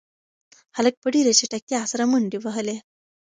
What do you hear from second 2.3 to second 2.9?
وهلې.